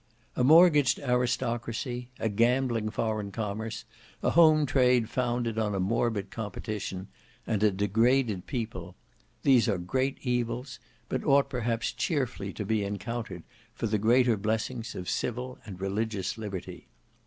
A 0.35 0.43
mortgaged 0.43 0.97
aristocracy, 0.97 2.09
a 2.19 2.27
gambling 2.27 2.89
foreign 2.89 3.31
commerce, 3.31 3.85
a 4.23 4.31
home 4.31 4.65
trade 4.65 5.09
founded 5.11 5.59
on 5.59 5.75
a 5.75 5.79
morbid 5.79 6.31
competition, 6.31 7.07
and 7.45 7.61
a 7.61 7.69
degraded 7.69 8.47
people; 8.47 8.95
these 9.43 9.69
are 9.69 9.77
great 9.77 10.17
evils, 10.21 10.79
but 11.07 11.23
ought 11.23 11.51
perhaps 11.51 11.91
cheerfully 11.93 12.51
to 12.51 12.65
be 12.65 12.83
encountered 12.83 13.43
for 13.75 13.85
the 13.85 13.99
greater 13.99 14.37
blessings 14.37 14.95
of 14.95 15.07
civil 15.07 15.59
and 15.67 15.79
religious 15.79 16.35
liberty. 16.35 16.87